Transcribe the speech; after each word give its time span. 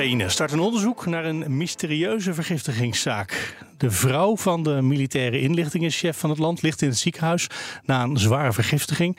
Oekraïne 0.00 0.28
start 0.28 0.52
een 0.52 0.60
onderzoek 0.60 1.06
naar 1.06 1.24
een 1.24 1.56
mysterieuze 1.56 2.34
vergiftigingszaak. 2.34 3.56
De 3.76 3.90
vrouw 3.90 4.36
van 4.36 4.62
de 4.62 4.82
militaire 4.82 5.40
inlichtingenchef 5.40 6.18
van 6.18 6.30
het 6.30 6.38
land 6.38 6.62
ligt 6.62 6.82
in 6.82 6.88
het 6.88 6.98
ziekenhuis 6.98 7.46
na 7.84 8.02
een 8.02 8.16
zware 8.18 8.52
vergiftiging. 8.52 9.18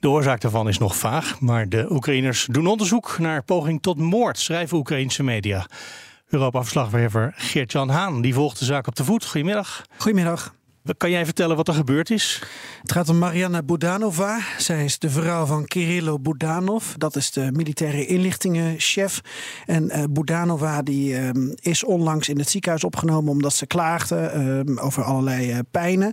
De 0.00 0.08
oorzaak 0.08 0.40
daarvan 0.40 0.68
is 0.68 0.78
nog 0.78 0.96
vaag, 0.96 1.40
maar 1.40 1.68
de 1.68 1.86
Oekraïners 1.90 2.46
doen 2.50 2.66
onderzoek 2.66 3.18
naar 3.18 3.42
poging 3.42 3.82
tot 3.82 3.98
moord, 3.98 4.38
schrijven 4.38 4.76
Oekraïnse 4.76 5.22
media. 5.22 5.66
Europa-verslaggever 6.28 7.32
Geert-Jan 7.36 7.88
Haan 7.88 8.20
die 8.20 8.34
volgt 8.34 8.58
de 8.58 8.64
zaak 8.64 8.86
op 8.86 8.96
de 8.96 9.04
voet. 9.04 9.26
Goedemiddag. 9.26 9.86
Goedemiddag. 9.96 10.54
Kan 10.96 11.10
jij 11.10 11.24
vertellen 11.24 11.56
wat 11.56 11.68
er 11.68 11.74
gebeurd 11.74 12.10
is? 12.10 12.42
Het 12.82 12.92
gaat 12.92 13.08
om 13.08 13.18
Mariana 13.18 13.62
Budanova. 13.62 14.40
Zij 14.58 14.84
is 14.84 14.98
de 14.98 15.10
vrouw 15.10 15.44
van 15.44 15.64
Kirillo 15.64 16.18
Budanov. 16.18 16.94
Dat 16.96 17.16
is 17.16 17.30
de 17.30 17.52
militaire 17.52 18.06
inlichtingenchef. 18.06 19.20
En 19.66 19.84
uh, 19.84 20.04
Budanova 20.10 20.82
die, 20.82 21.20
uh, 21.20 21.30
is 21.60 21.84
onlangs 21.84 22.28
in 22.28 22.38
het 22.38 22.48
ziekenhuis 22.48 22.84
opgenomen 22.84 23.30
omdat 23.32 23.52
ze 23.52 23.66
klaagde 23.66 24.64
uh, 24.66 24.84
over 24.84 25.02
allerlei 25.02 25.52
uh, 25.52 25.58
pijnen. 25.70 26.12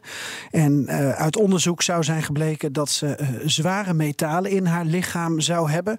En 0.52 0.88
uit 1.16 1.38
onderzoek 1.38 1.82
zou 1.82 2.04
zijn 2.04 2.24
gebleken 2.24 2.74
dat 2.74 2.90
ze 2.90 3.16
zware 3.46 3.94
metalen 3.94 4.52
in 4.52 4.66
haar 4.66 4.86
lichaam 4.86 5.40
zou 5.40 5.72
hebben. 5.72 5.98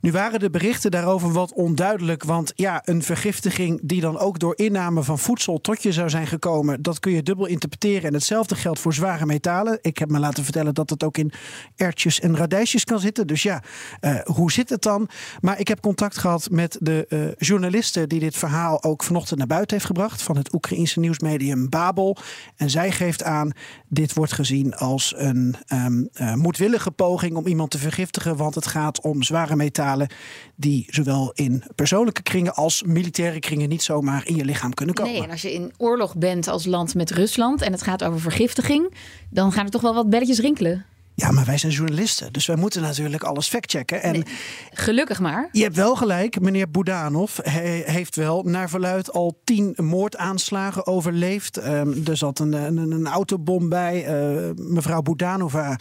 Nu 0.00 0.12
waren 0.12 0.40
de 0.40 0.50
berichten 0.50 0.90
daarover 0.90 1.32
wat 1.32 1.52
onduidelijk. 1.52 2.24
Want 2.24 2.52
ja, 2.54 2.82
een 2.84 3.02
vergiftiging 3.02 3.80
die 3.82 4.00
dan 4.00 4.18
ook 4.18 4.38
door 4.38 4.56
inname 4.56 5.02
van 5.02 5.18
voedsel 5.18 5.60
tot 5.60 5.82
je 5.82 5.92
zou 5.92 6.10
zijn 6.10 6.26
gekomen, 6.26 6.82
dat 6.82 7.00
kun 7.00 7.12
je 7.12 7.22
dubbel 7.22 7.46
interpreteren. 7.46 8.13
En 8.14 8.20
hetzelfde 8.20 8.54
geldt 8.54 8.80
voor 8.80 8.94
zware 8.94 9.26
metalen. 9.26 9.78
Ik 9.82 9.98
heb 9.98 10.10
me 10.10 10.18
laten 10.18 10.44
vertellen 10.44 10.74
dat 10.74 10.90
het 10.90 11.04
ook 11.04 11.18
in 11.18 11.32
ertjes 11.76 12.20
en 12.20 12.36
radijsjes 12.36 12.84
kan 12.84 13.00
zitten. 13.00 13.26
Dus 13.26 13.42
ja, 13.42 13.62
uh, 14.00 14.20
hoe 14.20 14.52
zit 14.52 14.68
het 14.68 14.82
dan? 14.82 15.08
Maar 15.40 15.60
ik 15.60 15.68
heb 15.68 15.80
contact 15.80 16.18
gehad 16.18 16.50
met 16.50 16.76
de 16.80 17.06
uh, 17.08 17.26
journaliste 17.38 18.06
die 18.06 18.20
dit 18.20 18.36
verhaal 18.36 18.82
ook 18.82 19.02
vanochtend 19.02 19.38
naar 19.38 19.46
buiten 19.46 19.76
heeft 19.76 19.88
gebracht. 19.88 20.22
Van 20.22 20.36
het 20.36 20.54
Oekraïense 20.54 21.00
nieuwsmedium 21.00 21.68
Babel. 21.68 22.16
En 22.56 22.70
zij 22.70 22.92
geeft 22.92 23.22
aan, 23.22 23.52
dit 23.88 24.14
wordt 24.14 24.32
gezien 24.32 24.74
als 24.74 25.14
een 25.16 25.56
um, 25.72 26.08
uh, 26.14 26.34
moedwillige 26.34 26.90
poging 26.90 27.36
om 27.36 27.46
iemand 27.46 27.70
te 27.70 27.78
vergiftigen. 27.78 28.36
Want 28.36 28.54
het 28.54 28.66
gaat 28.66 29.00
om 29.00 29.22
zware 29.22 29.56
metalen 29.56 30.08
die 30.56 30.86
zowel 30.90 31.32
in 31.32 31.64
persoonlijke 31.74 32.22
kringen 32.22 32.54
als 32.54 32.82
militaire 32.82 33.38
kringen 33.38 33.68
niet 33.68 33.82
zomaar 33.82 34.26
in 34.26 34.36
je 34.36 34.44
lichaam 34.44 34.74
kunnen 34.74 34.94
komen. 34.94 35.12
Nee, 35.12 35.22
en 35.22 35.30
als 35.30 35.42
je 35.42 35.52
in 35.52 35.72
oorlog 35.76 36.16
bent 36.16 36.48
als 36.48 36.64
land 36.64 36.94
met 36.94 37.10
Rusland 37.10 37.62
en 37.62 37.72
het 37.72 37.82
gaat 37.82 38.02
over 38.04 38.20
vergiftiging, 38.20 38.94
dan 39.30 39.52
gaan 39.52 39.64
er 39.64 39.70
toch 39.70 39.82
wel 39.82 39.94
wat 39.94 40.10
belletjes 40.10 40.38
rinkelen. 40.38 40.84
Ja, 41.16 41.30
maar 41.30 41.44
wij 41.44 41.58
zijn 41.58 41.72
journalisten, 41.72 42.32
dus 42.32 42.46
wij 42.46 42.56
moeten 42.56 42.82
natuurlijk 42.82 43.22
alles 43.22 43.48
factchecken. 43.48 44.02
En 44.02 44.12
nee, 44.12 44.24
gelukkig 44.72 45.20
maar. 45.20 45.48
Je 45.52 45.62
hebt 45.62 45.76
wel 45.76 45.96
gelijk, 45.96 46.40
meneer 46.40 46.70
Boudanov 46.70 47.38
he, 47.42 47.82
heeft 47.84 48.16
wel 48.16 48.42
naar 48.42 48.68
verluid 48.68 49.12
al 49.12 49.40
tien 49.44 49.72
moordaanslagen 49.76 50.86
overleefd. 50.86 51.66
Um, 51.66 52.02
er 52.06 52.16
zat 52.16 52.38
een, 52.38 52.52
een, 52.52 52.76
een 52.76 53.06
autobom 53.06 53.68
bij. 53.68 54.24
Uh, 54.34 54.50
mevrouw 54.56 55.02
Boudanova 55.02 55.78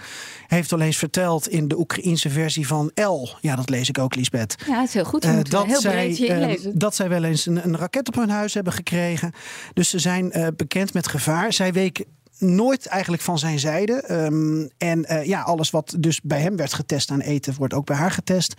heeft 0.47 0.71
al 0.71 0.81
eens 0.81 0.97
verteld 0.97 1.47
in 1.47 1.67
de 1.67 1.79
Oekraïense 1.79 2.29
versie 2.29 2.67
van 2.67 2.91
L. 2.95 3.29
Ja, 3.41 3.55
dat 3.55 3.69
lees 3.69 3.89
ik 3.89 3.97
ook, 3.97 4.15
Lisbeth. 4.15 4.55
Ja, 4.67 4.79
het 4.79 4.87
is 4.87 4.93
heel 4.93 5.05
goed. 5.05 5.25
Uh, 5.25 5.37
dat, 5.41 5.65
heel 5.65 5.81
zij, 5.81 6.17
uh, 6.17 6.71
dat 6.73 6.95
zij 6.95 7.09
wel 7.09 7.23
eens 7.23 7.45
een, 7.45 7.63
een, 7.63 7.77
raket 7.77 8.07
op 8.07 8.15
hun 8.15 8.29
huis 8.29 8.53
hebben 8.53 8.73
gekregen. 8.73 9.31
Dus 9.73 9.89
ze 9.89 9.99
zijn 9.99 10.37
uh, 10.37 10.47
bekend 10.55 10.93
met 10.93 11.07
gevaar. 11.07 11.53
Zij 11.53 11.73
weken 11.73 12.05
nooit 12.37 12.85
eigenlijk 12.85 13.23
van 13.23 13.39
zijn 13.39 13.59
zijde. 13.59 14.11
Um, 14.11 14.69
en 14.77 15.05
uh, 15.11 15.25
ja, 15.25 15.41
alles 15.41 15.69
wat 15.69 15.95
dus 15.99 16.21
bij 16.21 16.41
hem 16.41 16.55
werd 16.55 16.73
getest 16.73 17.11
aan 17.11 17.19
eten, 17.19 17.55
wordt 17.57 17.73
ook 17.73 17.85
bij 17.85 17.95
haar 17.95 18.11
getest. 18.11 18.53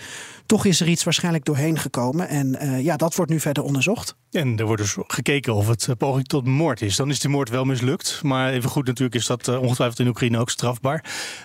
Toch 0.47 0.65
is 0.65 0.81
er 0.81 0.89
iets 0.89 1.05
waarschijnlijk 1.05 1.45
doorheen 1.45 1.79
gekomen. 1.79 2.29
En 2.29 2.59
uh, 2.63 2.81
ja, 2.81 2.97
dat 2.97 3.15
wordt 3.15 3.31
nu 3.31 3.41
verder 3.41 3.63
onderzocht. 3.63 4.17
En 4.31 4.59
er 4.59 4.67
wordt 4.67 4.83
dus 4.83 4.97
gekeken 5.07 5.55
of 5.55 5.69
het 5.69 5.89
poging 5.99 6.27
tot 6.27 6.47
moord 6.47 6.83
is. 6.83 6.97
Dan 6.97 7.11
is 7.11 7.21
die 7.21 7.31
moord 7.31 7.49
wel 7.49 7.65
mislukt. 7.65 8.21
Maar 8.23 8.53
even 8.53 8.71
goed, 8.71 8.87
natuurlijk 8.87 9.15
is 9.15 9.27
dat 9.27 9.49
ongetwijfeld 9.49 9.99
in 9.99 10.07
Oekraïne 10.07 10.39
ook 10.39 10.51
strafbaar. 10.51 11.05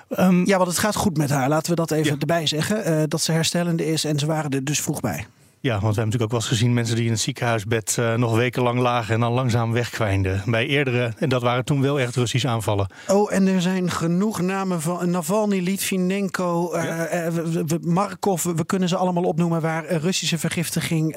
Um, 0.09 0.45
ja, 0.45 0.57
want 0.57 0.69
het 0.69 0.79
gaat 0.79 0.95
goed 0.95 1.17
met 1.17 1.29
haar. 1.29 1.49
Laten 1.49 1.69
we 1.69 1.75
dat 1.75 1.91
even 1.91 2.13
ja. 2.13 2.19
erbij 2.19 2.47
zeggen. 2.47 3.09
dat 3.09 3.21
ze 3.21 3.31
herstellende 3.31 3.85
is 3.85 4.03
en 4.03 4.19
ze 4.19 4.25
waren 4.25 4.51
er 4.51 4.63
dus 4.63 4.81
vroeg 4.81 4.99
bij. 4.99 5.25
Ja, 5.61 5.71
want 5.71 5.95
we 5.95 6.01
hebben 6.01 6.05
natuurlijk 6.05 6.23
ook 6.23 6.31
wel 6.31 6.39
eens 6.39 6.59
gezien 6.59 6.73
mensen 6.73 6.95
die 6.95 7.05
in 7.05 7.11
het 7.11 7.19
ziekenhuisbed 7.19 7.97
uh, 7.99 8.13
nog 8.13 8.35
wekenlang 8.35 8.79
lagen 8.79 9.13
en 9.13 9.19
dan 9.19 9.31
langzaam 9.31 9.71
wegkwijnden. 9.71 10.41
Bij 10.45 10.67
eerdere, 10.67 11.13
en 11.17 11.29
dat 11.29 11.41
waren 11.41 11.65
toen 11.65 11.81
wel 11.81 11.99
echt 11.99 12.15
Russische 12.15 12.47
aanvallen. 12.47 12.87
Oh, 13.07 13.33
en 13.33 13.47
er 13.47 13.61
zijn 13.61 13.91
genoeg 13.91 14.41
namen 14.41 14.81
van 14.81 15.09
Navalny, 15.09 15.59
Litvinenko, 15.59 16.75
uh, 16.75 16.83
ja. 16.83 17.29
uh, 17.29 17.63
Markov, 17.81 18.43
we 18.43 18.65
kunnen 18.65 18.89
ze 18.89 18.95
allemaal 18.95 19.23
opnoemen 19.23 19.61
waar 19.61 19.85
Russische 19.95 20.37
vergiftiging 20.37 21.15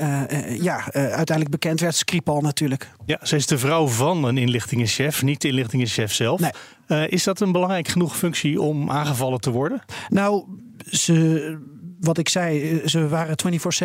ja, 0.60 0.92
uiteindelijk 0.92 1.50
bekend 1.50 1.80
werd. 1.80 1.94
Skripal 1.94 2.40
natuurlijk. 2.40 2.90
Ja, 3.06 3.18
ze 3.22 3.36
is 3.36 3.46
de 3.46 3.58
vrouw 3.58 3.86
van 3.86 4.24
een 4.24 4.38
inlichtingenchef, 4.38 5.22
niet 5.22 5.40
de 5.40 5.48
inlichtingenchef 5.48 6.12
zelf. 6.12 6.40
Nee. 6.86 7.08
is 7.08 7.24
dat 7.24 7.40
een 7.40 7.52
belangrijk 7.52 7.88
genoeg 7.88 8.16
functie 8.16 8.60
om 8.60 8.90
aangevallen 8.90 9.40
te 9.40 9.50
worden? 9.50 9.82
Nou, 10.08 10.44
ze 10.90 11.58
wat 12.02 12.18
ik 12.18 12.28
zei, 12.28 12.80
ze 12.88 13.08
waren 13.08 13.36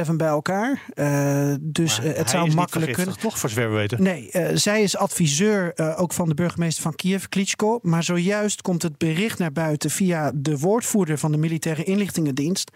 24-7 0.07 0.11
bij 0.16 0.28
elkaar. 0.28 0.83
Uh, 0.95 1.53
dus 1.61 2.01
maar 2.01 2.16
het 2.16 2.29
zou 2.29 2.53
makkelijk 2.53 2.94
kunnen. 2.94 3.19
toch, 3.19 3.39
voor 3.39 3.50
zover 3.50 3.69
we 3.69 3.75
weten? 3.75 4.03
Nee, 4.03 4.29
uh, 4.31 4.47
zij 4.53 4.81
is 4.81 4.97
adviseur 4.97 5.72
uh, 5.75 6.01
ook 6.01 6.13
van 6.13 6.28
de 6.28 6.33
burgemeester 6.33 6.83
van 6.83 6.95
Kiev, 6.95 7.25
Klitschko. 7.25 7.79
Maar 7.81 8.03
zojuist 8.03 8.61
komt 8.61 8.81
het 8.81 8.97
bericht 8.97 9.39
naar 9.39 9.51
buiten 9.51 9.89
via 9.89 10.31
de 10.35 10.57
woordvoerder 10.57 11.17
van 11.17 11.31
de 11.31 11.38
militaire 11.38 11.83
inlichtingendienst. 11.83 12.72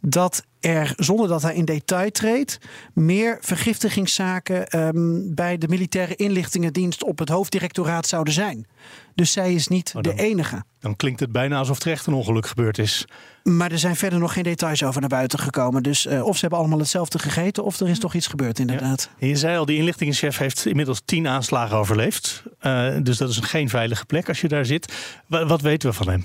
dat 0.00 0.44
er, 0.62 0.92
zonder 0.96 1.28
dat 1.28 1.42
hij 1.42 1.54
in 1.54 1.64
detail 1.64 2.10
treedt, 2.10 2.58
meer 2.94 3.38
vergiftigingszaken 3.40 4.78
um, 4.78 5.34
bij 5.34 5.58
de 5.58 5.68
militaire 5.68 6.16
inlichtingendienst 6.16 7.04
op 7.04 7.18
het 7.18 7.28
hoofddirectoraat 7.28 8.06
zouden 8.06 8.32
zijn. 8.32 8.66
Dus 9.14 9.32
zij 9.32 9.54
is 9.54 9.68
niet 9.68 9.92
oh, 9.96 10.02
dan, 10.02 10.16
de 10.16 10.22
enige. 10.22 10.64
Dan 10.80 10.96
klinkt 10.96 11.20
het 11.20 11.32
bijna 11.32 11.58
alsof 11.58 11.80
er 11.80 11.90
echt 11.90 12.06
een 12.06 12.14
ongeluk 12.14 12.46
gebeurd 12.46 12.78
is. 12.78 13.04
Maar 13.42 13.72
er 13.72 13.78
zijn 13.78 13.96
verder 13.96 14.18
nog 14.18 14.32
geen 14.32 14.42
details 14.42 14.82
over 14.82 15.00
naar 15.00 15.10
buiten 15.10 15.38
gekomen. 15.38 15.82
Dus 15.82 16.06
uh, 16.06 16.24
of 16.24 16.34
ze 16.34 16.40
hebben 16.40 16.58
allemaal 16.58 16.78
hetzelfde 16.78 17.18
gegeten, 17.18 17.64
of 17.64 17.80
er 17.80 17.88
is 17.88 17.98
toch 17.98 18.14
iets 18.14 18.26
gebeurd, 18.26 18.58
inderdaad. 18.58 19.10
Ja. 19.18 19.26
Je 19.26 19.36
zei 19.36 19.58
al, 19.58 19.64
die 19.64 19.78
inlichtingenchef 19.78 20.38
heeft 20.38 20.66
inmiddels 20.66 21.02
tien 21.04 21.28
aanslagen 21.28 21.76
overleefd. 21.76 22.42
Uh, 22.62 22.96
dus 23.02 23.16
dat 23.16 23.28
is 23.28 23.38
geen 23.38 23.68
veilige 23.68 24.04
plek 24.04 24.28
als 24.28 24.40
je 24.40 24.48
daar 24.48 24.66
zit. 24.66 24.92
W 25.26 25.36
wat 25.46 25.60
weten 25.60 25.88
we 25.88 25.94
van 25.94 26.08
hem? 26.08 26.24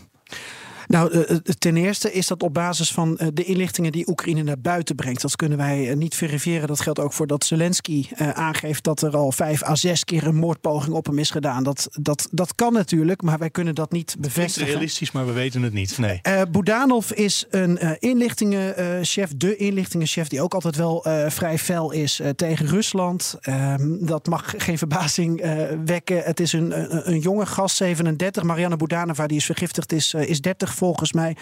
Nou, 0.87 1.25
ten 1.57 1.77
eerste 1.77 2.13
is 2.13 2.27
dat 2.27 2.43
op 2.43 2.53
basis 2.53 2.91
van 2.91 3.19
de 3.33 3.43
inlichtingen 3.43 3.91
die 3.91 4.09
Oekraïne 4.09 4.43
naar 4.43 4.59
buiten 4.59 4.95
brengt. 4.95 5.21
Dat 5.21 5.35
kunnen 5.35 5.57
wij 5.57 5.95
niet 5.95 6.15
verifiëren. 6.15 6.67
Dat 6.67 6.79
geldt 6.79 6.99
ook 6.99 7.13
voor 7.13 7.27
dat 7.27 7.45
Zelensky 7.45 8.07
aangeeft 8.33 8.83
dat 8.83 9.01
er 9.01 9.17
al 9.17 9.31
vijf 9.31 9.63
à 9.63 9.75
zes 9.75 10.03
keer 10.03 10.27
een 10.27 10.35
moordpoging 10.35 10.95
op 10.95 11.05
hem 11.05 11.19
is 11.19 11.29
gedaan. 11.29 11.63
Dat, 11.63 11.87
dat, 11.91 12.27
dat 12.31 12.55
kan 12.55 12.73
natuurlijk, 12.73 13.21
maar 13.21 13.37
wij 13.37 13.49
kunnen 13.49 13.75
dat 13.75 13.91
niet 13.91 14.15
bevestigen. 14.19 14.59
Het 14.59 14.67
is 14.67 14.73
realistisch, 14.73 15.11
maar 15.11 15.25
we 15.25 15.31
weten 15.31 15.61
het 15.61 15.73
niet. 15.73 15.97
Nee. 15.97 16.19
Uh, 16.27 16.41
Budanov 16.51 17.11
is 17.11 17.45
een 17.49 17.99
inlichtingenchef, 17.99 19.31
de 19.37 19.55
inlichtingenchef, 19.55 20.27
die 20.27 20.41
ook 20.41 20.53
altijd 20.53 20.75
wel 20.75 21.07
uh, 21.07 21.29
vrij 21.29 21.57
fel 21.57 21.91
is 21.91 22.21
tegen 22.35 22.67
Rusland. 22.67 23.37
Ehm, 23.41 24.05
dat 24.05 24.27
mag 24.27 24.53
geen 24.57 24.77
verbazing 24.77 25.41
wekken. 25.85 26.23
Het 26.23 26.40
is 26.40 26.53
een, 26.53 26.79
een, 26.79 27.11
een 27.11 27.19
jonge 27.19 27.45
gast, 27.45 27.75
37. 27.75 28.43
Marianne 28.43 28.78
Budanova, 28.78 29.28
die 29.28 29.37
is 29.37 29.45
vergiftigd, 29.45 29.91
is, 29.91 30.13
is 30.13 30.41
30 30.41 30.75
volgens 30.78 31.14
mij. 31.14 31.35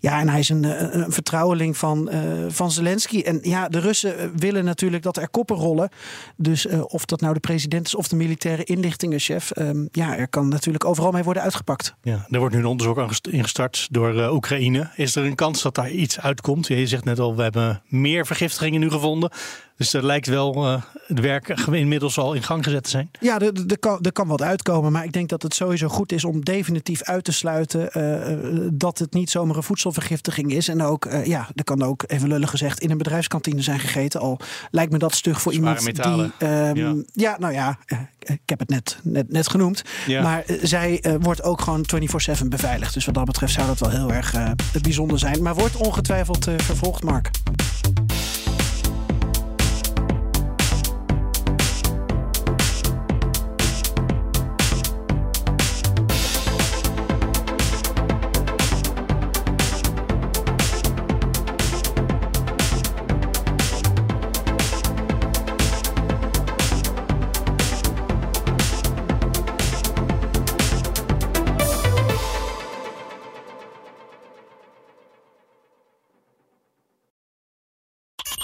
Ja, 0.00 0.20
en 0.20 0.28
hij 0.28 0.38
is 0.38 0.48
een, 0.48 0.64
een 1.00 1.12
vertrouweling 1.12 1.76
van, 1.76 2.08
uh, 2.12 2.20
van 2.48 2.70
Zelensky. 2.70 3.20
En 3.20 3.38
ja, 3.42 3.68
de 3.68 3.78
Russen 3.78 4.32
willen 4.36 4.64
natuurlijk 4.64 5.02
dat 5.02 5.16
er 5.16 5.28
koppen 5.28 5.56
rollen. 5.56 5.88
Dus 6.36 6.66
of 6.66 7.04
dat 7.04 7.20
nou 7.20 7.34
de 7.34 7.40
president 7.40 7.86
is 7.86 7.94
of 7.94 8.08
de 8.08 8.16
militaire 8.16 8.64
inlichtingenchef. 8.64 9.50
Um, 9.58 9.88
ja, 9.92 10.16
er 10.16 10.28
kan 10.28 10.48
natuurlijk 10.48 10.84
overal 10.84 11.10
mee 11.10 11.22
worden 11.22 11.42
uitgepakt. 11.42 11.94
Ja, 12.02 12.26
er 12.30 12.38
wordt 12.38 12.54
nu 12.54 12.60
een 12.60 12.66
onderzoek 12.66 13.10
ingestart 13.30 13.88
door 13.90 14.32
Oekraïne. 14.32 14.90
Is 14.96 15.16
er 15.16 15.24
een 15.24 15.34
kans 15.34 15.62
dat 15.62 15.74
daar 15.74 15.90
iets 15.90 16.20
uitkomt? 16.20 16.66
Je 16.66 16.86
zegt 16.86 17.04
net 17.04 17.18
al, 17.18 17.36
we 17.36 17.42
hebben 17.42 17.82
meer 17.88 18.26
vergiftigingen 18.26 18.80
nu 18.80 18.90
gevonden. 18.90 19.30
Dus 19.76 19.92
er 19.92 20.04
lijkt 20.04 20.26
wel 20.26 20.66
uh, 20.66 20.82
het 21.06 21.20
werk 21.20 21.48
inmiddels 21.70 22.18
al 22.18 22.34
in 22.34 22.42
gang 22.42 22.64
gezet 22.64 22.84
te 22.84 22.90
zijn. 22.90 23.10
Ja, 23.20 23.38
er, 23.38 23.52
er, 23.66 23.78
kan, 23.78 23.98
er 24.00 24.12
kan 24.12 24.28
wat 24.28 24.42
uitkomen. 24.42 24.92
Maar 24.92 25.04
ik 25.04 25.12
denk 25.12 25.28
dat 25.28 25.42
het 25.42 25.54
sowieso 25.54 25.88
goed 25.88 26.12
is 26.12 26.24
om 26.24 26.44
definitief 26.44 27.02
uit 27.02 27.24
te 27.24 27.32
sluiten 27.32 27.90
uh, 27.98 28.68
dat 28.72 28.98
het 28.98 29.14
niet 29.14 29.30
zomaar 29.30 29.56
een 29.56 29.62
voedselvergiftiging 29.62 30.52
is. 30.52 30.68
En 30.68 30.82
ook, 30.82 31.04
uh, 31.04 31.26
ja, 31.26 31.48
er 31.54 31.64
kan 31.64 31.82
ook, 31.82 32.04
even 32.06 32.28
lullig 32.28 32.50
gezegd, 32.50 32.80
in 32.80 32.90
een 32.90 32.98
bedrijfskantine 32.98 33.62
zijn 33.62 33.80
gegeten. 33.80 34.20
Al 34.20 34.38
lijkt 34.70 34.92
me 34.92 34.98
dat 34.98 35.14
stug 35.14 35.40
voor 35.40 35.52
Zware 35.52 35.68
iemand 35.68 35.84
metalen. 35.84 36.32
die. 36.38 36.48
Um, 36.48 36.76
ja. 36.76 36.94
ja. 37.12 37.36
nou 37.38 37.52
ja, 37.52 37.78
ik 38.18 38.40
heb 38.46 38.58
het 38.58 38.68
net, 38.68 38.98
net, 39.02 39.32
net 39.32 39.48
genoemd. 39.48 39.82
Ja. 40.06 40.22
Maar 40.22 40.44
zij 40.62 41.04
wordt 41.20 41.42
ook 41.42 41.60
gewoon 41.60 41.84
24-7 42.42 42.46
beveiligd. 42.48 42.94
Dus 42.94 43.04
wat 43.04 43.14
dat 43.14 43.24
betreft 43.24 43.52
zou 43.52 43.66
dat 43.66 43.78
wel 43.78 43.90
heel 43.90 44.12
erg 44.12 44.34
bijzonder 44.82 45.18
zijn. 45.18 45.42
Maar 45.42 45.54
wordt 45.54 45.76
ongetwijfeld 45.76 46.44
vervolgd, 46.44 47.04
Mark. 47.04 47.30